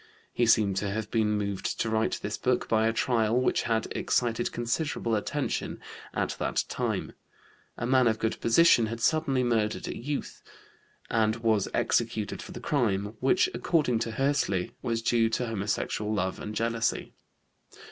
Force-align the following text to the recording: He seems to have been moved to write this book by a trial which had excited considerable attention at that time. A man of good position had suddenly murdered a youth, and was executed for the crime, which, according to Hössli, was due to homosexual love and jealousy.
He 0.33 0.47
seems 0.47 0.79
to 0.79 0.89
have 0.89 1.11
been 1.11 1.33
moved 1.37 1.79
to 1.79 1.87
write 1.87 2.17
this 2.23 2.35
book 2.35 2.67
by 2.67 2.87
a 2.87 2.91
trial 2.91 3.39
which 3.39 3.61
had 3.69 3.85
excited 3.91 4.51
considerable 4.51 5.13
attention 5.15 5.79
at 6.11 6.35
that 6.39 6.63
time. 6.67 7.11
A 7.77 7.85
man 7.85 8.07
of 8.07 8.17
good 8.17 8.41
position 8.41 8.87
had 8.87 8.99
suddenly 8.99 9.43
murdered 9.43 9.87
a 9.87 9.95
youth, 9.95 10.41
and 11.11 11.35
was 11.35 11.67
executed 11.71 12.41
for 12.41 12.51
the 12.51 12.59
crime, 12.59 13.15
which, 13.19 13.47
according 13.53 13.99
to 13.99 14.09
Hössli, 14.13 14.71
was 14.81 15.03
due 15.03 15.29
to 15.29 15.45
homosexual 15.45 16.11
love 16.11 16.39
and 16.39 16.55
jealousy. 16.55 17.13